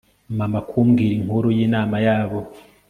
[0.37, 2.39] mama kumbwira inkuru y'inama yabo